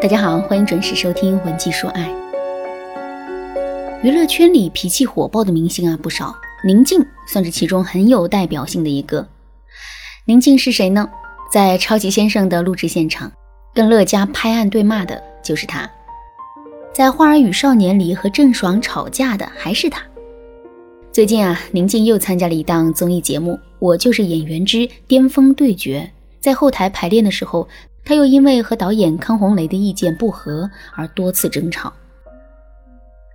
[0.00, 2.08] 大家好，欢迎准时收听《文姬说爱》。
[4.02, 6.34] 娱乐圈里脾气火爆的明星啊不少，
[6.64, 9.28] 宁静算是其中很有代表性的一个。
[10.24, 11.06] 宁静是谁呢？
[11.52, 13.30] 在《超级先生》的录制现场，
[13.74, 15.86] 跟乐嘉拍案对骂的就是他；
[16.94, 20.02] 在《花儿与少年》里和郑爽吵架的还是他。
[21.12, 26.10] 最近啊，宁静又参加了一档综艺节目《我就是演员之巅峰对决》，
[26.42, 27.68] 在后台排练的时候。
[28.10, 31.92] 他又因为和导演康洪雷的意见不合而多次争吵。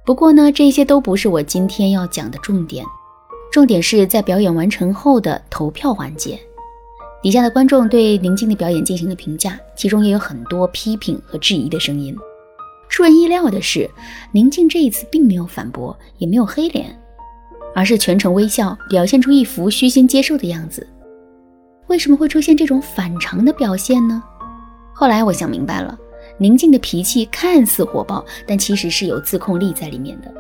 [0.05, 2.84] 不过呢，这些都不是我今天要讲的重点，
[3.53, 6.38] 重点是在表演完成后的投票环节。
[7.23, 12.13] 底下的观众对宁静的表演进行了评价，其中也有很多批评和质疑的声音。
[12.89, 13.89] 出人意料的是，
[14.34, 16.93] 宁静这一次并没有反驳，也没有黑脸，
[17.73, 20.85] 而是全程微笑，表现出一副虚心接受的样子。
[21.87, 24.21] 为什么会出现这种反常的表现呢？
[24.98, 25.98] 后来我想明白了，
[26.38, 30.34] 宁静的脾气看似火爆，但其实是有自控力在里面的。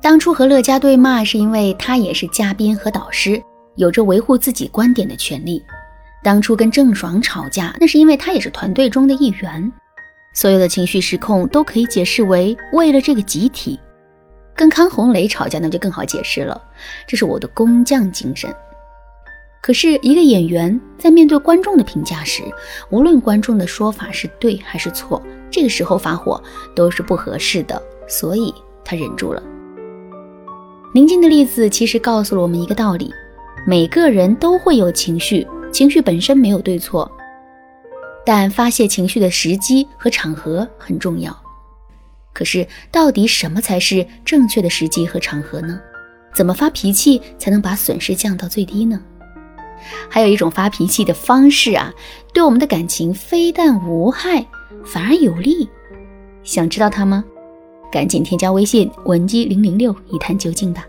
[0.00, 3.42] 当初和乐嘉对骂，是因为他也是嘉宾和导师，
[3.76, 5.58] 有着维护自己观点的权利；
[6.22, 9.70] 当初跟郑爽吵架，那是因为他也是团队中的一员。
[10.32, 13.78] 所有的情绪失控都可以解释为为了这个集体。
[14.56, 16.58] 跟康洪雷吵架，那就更好解释了，
[17.06, 18.50] 这是我的工匠精神。
[19.64, 22.42] 可是，一个演员在面对观众的评价时，
[22.90, 26.38] 无论观众的说法是对还是错，这个时候发火
[26.76, 28.52] 都是不合适的，所以
[28.84, 29.42] 他忍住了。
[30.92, 33.10] 宁静的例子其实告诉了我们一个道理：
[33.66, 37.10] 每个人都会有情绪，情绪本身没有对错，
[38.22, 41.34] 但发泄情绪的时机和场合很重要。
[42.34, 45.80] 可是，到底什么才是正确的时机和场合呢？
[46.34, 49.00] 怎么发脾气才能把损失降到最低呢？
[50.08, 51.92] 还有一种发脾气的方式啊，
[52.32, 54.46] 对我们的感情非但无害，
[54.84, 55.68] 反而有利。
[56.42, 57.24] 想知道它吗？
[57.90, 60.86] 赶紧添加微信文姬零零六一探究竟吧。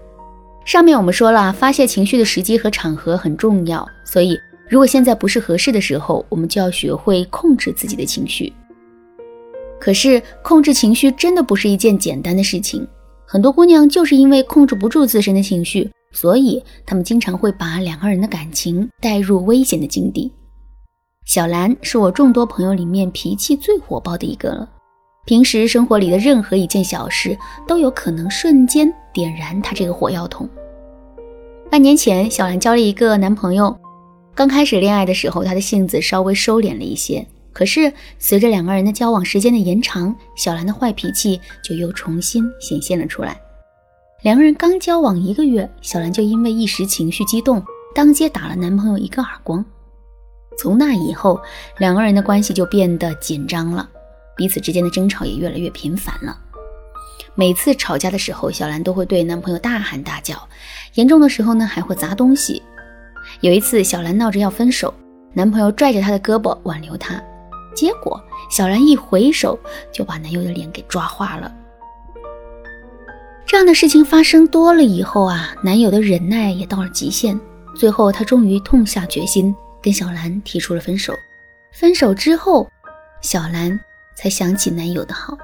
[0.66, 4.36] 上面我们说了，发泄情绪的时机和场合很重要，所以
[4.68, 8.52] 如果现在不是合适的时候，我们就要学会控制自己的情绪。
[9.80, 12.88] 可是控制情绪真的不是一件简单的事情，
[13.28, 15.88] 很多姑娘就是因为控制不住自身的情绪。
[16.16, 20.32] 所以，他们经常会把两个人的感情带入危险的境地。
[21.26, 24.70] 小兰是我众多朋友里面脾气最火爆的一个了。
[25.26, 27.38] 平时生活里的任何一件小事，
[27.68, 30.48] 都有可能瞬间点燃她这个火药桶。
[31.70, 33.76] 半年前，小兰交了一个男朋友。
[34.34, 37.26] 刚开始恋爱的时候，她的性子稍微收敛了一些。
[37.52, 43.38] 可是，随着两个人的交往时间的延长，小兰的坏脾气就又重新显现了出来。
[44.26, 47.64] 两个人刚交往一个月，小兰就因为一时情绪激动，
[47.94, 49.64] 当街打了男朋友一个耳光。
[50.58, 51.40] 从那以后，
[51.78, 53.88] 两个人的关系就变得紧张了，
[54.36, 56.36] 彼此之间的争吵也越来越频繁了。
[57.36, 60.36] 每次吵架的时候，小兰都会对男朋友大喊大叫，
[60.96, 62.64] 严重的时候呢还会砸东西。
[63.42, 64.92] 有一次，小兰闹着要分手，
[65.34, 67.24] 男朋友拽着她的胳膊挽留她，
[67.76, 68.20] 结果
[68.50, 69.56] 小兰一回手
[69.94, 71.56] 就把男友的脸给抓花了。
[73.46, 77.40] 这样的事情发生多了以后啊，男友的忍耐也到了极限。
[77.76, 81.14] 最后，他终于痛下决心，跟小兰提出了分手。
[81.72, 82.68] 分手之后，
[83.22, 83.80] 小兰
[84.16, 85.38] 才想起男友的好。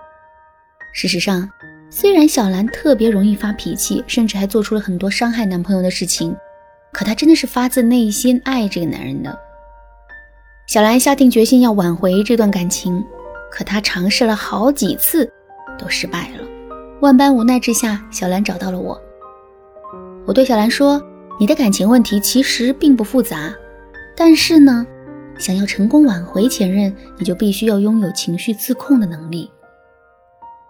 [0.94, 1.48] 事实上，
[1.90, 6.36] 虽然小兰特别容易发脾气，甚至还做出了很多伤害男朋友的事情，
[6.92, 9.38] 可她真的是发自内心爱这个男人的。
[10.68, 13.06] 小兰下定决心要挽回这段感情，
[13.52, 15.30] 可她尝试了好几次，
[15.78, 16.41] 都失败了。
[17.02, 19.02] 万般无奈之下，小兰找到了我。
[20.28, 21.02] 我对小兰说
[21.40, 23.52] ：“你的感情问题其实并不复杂，
[24.16, 24.86] 但是呢，
[25.40, 29.50] 想要成功挽回前任，你就必须要拥有情绪自控的能力。”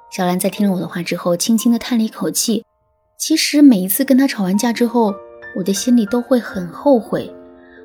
[0.09, 2.63] 小兰在听了我的话之后，轻轻地叹了一口气。
[3.17, 5.13] 其实每一次跟他吵完架之后，
[5.57, 7.29] 我的心里都会很后悔。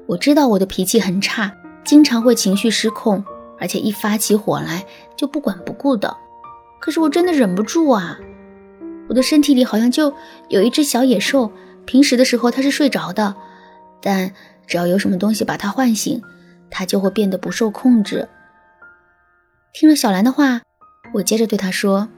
[0.07, 1.53] 我知道我的脾气很差，
[1.85, 3.25] 经常会情绪失控，
[3.59, 6.17] 而且一发起火来就不管不顾的。
[6.79, 8.17] 可是我真的忍不住啊！
[9.09, 10.13] 我的身体里好像就
[10.49, 11.53] 有一只小野兽，
[11.85, 13.35] 平时的时候它是睡着的，
[14.03, 14.33] 但
[14.67, 16.21] 只要有什么东西把它唤醒，
[16.71, 18.29] 它就会变得不受控制。
[19.73, 20.63] 听了小兰的话，
[21.15, 22.09] 我接着对她说：“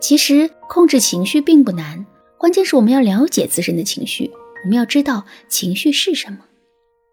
[0.00, 2.06] 其实控制情绪并不难，
[2.38, 4.30] 关键是我们要了解自身的情绪，
[4.64, 6.38] 我们要知道情绪是什么，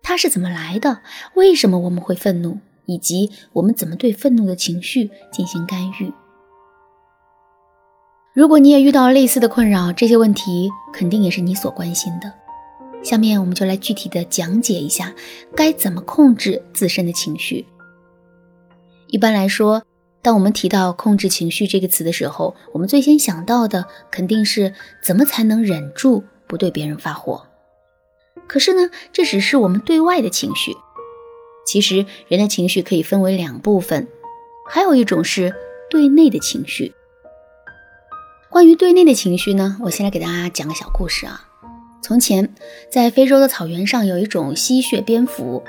[0.02, 1.02] 它是怎么来的，
[1.36, 6.14] 为什么我们会愤怒，以及我们怎么对愤怒的情绪进行干预。”
[8.34, 12.34] 如果你也遇到类似的困扰，这些问题肯定也是你所关心的。
[13.04, 15.14] 下面我们就来具体的讲解一下，
[15.56, 17.64] 该怎么控制自身的情绪。
[19.10, 19.84] 一般来说，
[20.24, 27.46] 当我们提到控制情绪这个词的时候，我们最先想到的肯定是怎么才能忍住不对别人发火。
[28.48, 30.76] 可是呢，这只是我们对外的情绪。
[31.68, 34.08] 其实，人的情绪可以分为两部分，
[34.68, 35.54] 还有一种是
[35.88, 36.96] 对内的情绪。
[38.54, 41.44] 关于对内的情绪呢，我先来给大家讲个小故事啊。
[42.04, 42.54] 从前，
[42.88, 45.64] 在非洲的草原上有一种吸血蝙蝠，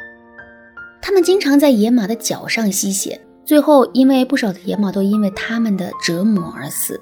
[1.01, 7.01] 它们经常在野马的脚上吸血，最后因为不少的野马都因为它们的折磨而死。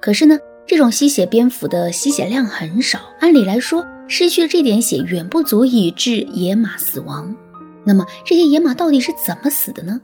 [0.00, 7.34] 可是呢，这种吸血蝙蝠的吸血量很少，按理来说，失去这点血远不足以致野马死亡。
[7.82, 10.00] 那么这些野马到底是怎么死的呢？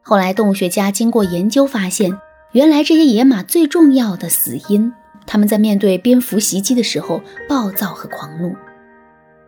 [0.00, 2.18] 后来动物学家经过研究发现，
[2.52, 4.92] 原来这些野马最重要的死因，
[5.26, 8.54] 他们在面对蝙蝠袭击的时候暴躁和狂怒。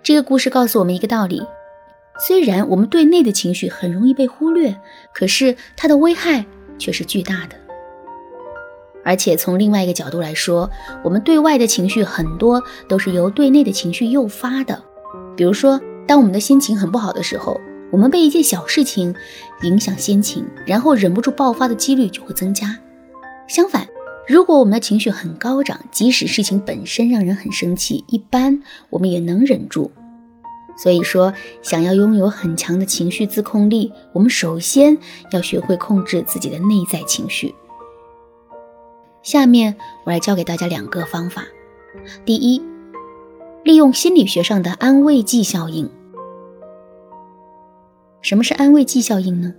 [0.02, 1.42] 这个故事告诉我们一个道理：
[2.26, 4.78] 虽然我们对内的情绪很容易被忽略，
[5.14, 6.44] 可是它的危害
[6.78, 7.56] 却是巨大的。
[9.02, 10.68] 而且从另外一个角度来说，
[11.02, 14.82] 我们对外的情绪很多都是由对内的情绪诱发的，
[15.36, 15.80] 比如说。
[16.06, 17.60] 当我们的心情很不好的时候，
[17.92, 19.14] 我们被一件小事情
[19.62, 22.76] 影响心情，然后忍不住爆发的几率就会增加。
[23.50, 23.88] 相反，
[24.28, 29.90] 如果我们的情绪很高涨，即使事情本身让人很生气，一般我们也能忍住。
[30.76, 34.96] 所以说，想要拥有很强的情绪自控力，我们首先
[35.32, 37.52] 要学会控制自己的内在情绪。
[39.20, 39.74] 下面
[40.04, 41.44] 我来教给大家两个方法。
[42.24, 42.62] 第一，
[43.64, 45.90] 利用心理学上的安慰剂效应。
[48.22, 49.52] 什么是安慰剂效应呢？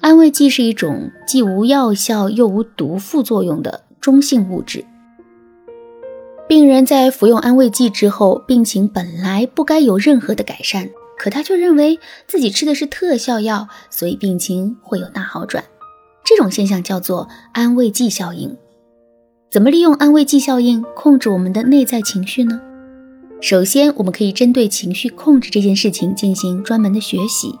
[0.00, 4.84] 安慰剂是一种既无药效又无毒副作用的中性物质。
[6.48, 10.88] 病人在服用安慰剂之后，病情本来不该有任何的改善，
[11.18, 15.64] 可他却认为自己吃的是特效药，所以病情会有大好转。
[16.24, 18.56] 这种现象叫做安慰剂效应。
[19.50, 22.60] 怎么利用安慰剂效应控制我们的内在情绪呢？
[23.40, 27.58] 首先，我们可以针对情绪控制这件事情进行专门的学习。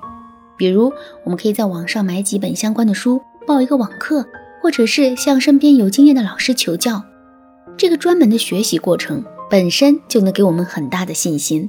[0.56, 0.92] 比如，
[1.24, 4.26] 我们可以在网上买几本相关的书，报一个网课，
[4.62, 7.02] 或者是向身边有经验的老师求教。
[7.76, 11.68] 这个专门的学习过程本身就能给我们很大的信心。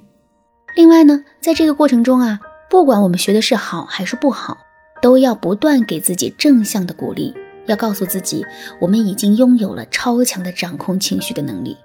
[0.76, 2.40] 另外呢，在这个过程中啊，
[2.70, 4.58] 不管我们学的是好还是不好，
[5.02, 7.34] 都要不断给自己正向的鼓励，
[7.66, 8.46] 要告诉自己，
[8.80, 11.76] 我们已经拥有了超强的掌控情绪的能力。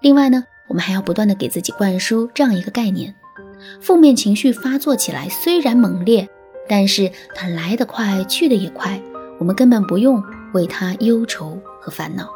[0.00, 3.14] 另外呢，我们还要不断的给自己灌输这样一个概念。
[3.80, 6.28] 负面情绪发作起来虽然猛烈，
[6.68, 9.00] 但是它来得快，去得也快。
[9.38, 10.22] 我们根本不用
[10.52, 12.28] 为它忧愁和烦恼。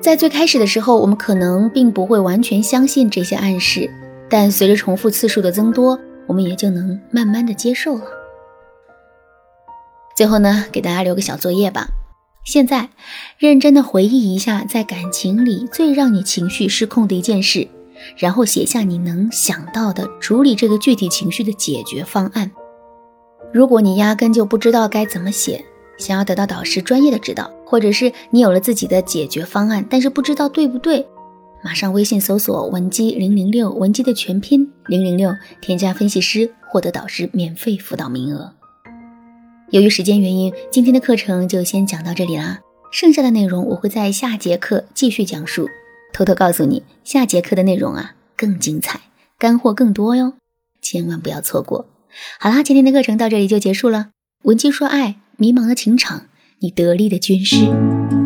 [0.00, 3.90] 在最开始的时候，我们可能并不会完全相信这些暗示，
[4.28, 8.04] 但随着重复次数的增多，我们也就能慢慢的接受了。
[10.16, 11.88] 最后呢，给大家留个小作业吧。
[12.44, 12.88] 现在，
[13.38, 17.68] 认真的回忆一下，在感情里最让你情绪失控的一件事。
[18.16, 22.50] 然后写下你能想到的处理这个具体情绪的解决方案。
[23.52, 25.64] 如果你压根就不知道该怎么写，
[25.98, 31.06] 想要得到导师专业的指导，或者是你有了自己的解决方案，但是不知道对不对，
[31.62, 38.52] 马上微信搜索文姬零零六，文姬的全拼零零六，添加分析师，获得导师免费辅导名额。
[39.70, 45.68] 由于时间原因，今天的课程就先讲到这里啦，剩下的内容我会在下节课继续讲述。
[46.12, 49.00] 偷偷告诉你，下节课的内容啊更精彩，
[49.38, 50.34] 干货更多哟，
[50.80, 51.86] 千万不要错过。
[52.38, 54.10] 好啦，今天的课程到这里就结束了。
[54.42, 56.26] 文姬说爱，迷茫的情场，
[56.58, 58.21] 你得力的军师。